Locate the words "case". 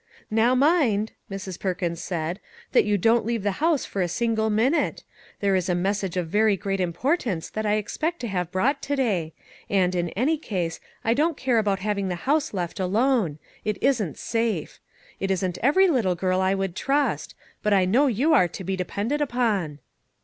10.39-10.79